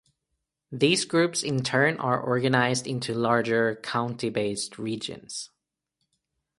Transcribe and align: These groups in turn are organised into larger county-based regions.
These 0.71 1.05
groups 1.05 1.43
in 1.43 1.61
turn 1.61 1.97
are 1.97 2.25
organised 2.27 2.87
into 2.87 3.13
larger 3.13 3.75
county-based 3.83 4.79
regions. 4.79 5.51